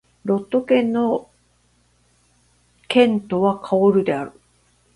[0.23, 1.29] ロット県の
[2.87, 4.31] 県都はカオールである